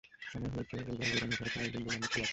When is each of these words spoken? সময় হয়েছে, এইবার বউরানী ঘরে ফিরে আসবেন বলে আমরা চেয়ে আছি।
সময় 0.29 0.51
হয়েছে, 0.55 0.73
এইবার 0.77 0.95
বউরানী 0.99 1.35
ঘরে 1.35 1.49
ফিরে 1.53 1.65
আসবেন 1.65 1.81
বলে 1.85 1.95
আমরা 1.95 2.09
চেয়ে 2.13 2.23
আছি। 2.23 2.29